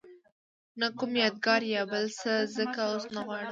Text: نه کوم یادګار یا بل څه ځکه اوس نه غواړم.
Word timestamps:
نه 0.79 0.87
کوم 0.97 1.11
یادګار 1.23 1.61
یا 1.73 1.83
بل 1.91 2.05
څه 2.19 2.31
ځکه 2.55 2.79
اوس 2.91 3.05
نه 3.15 3.21
غواړم. 3.25 3.49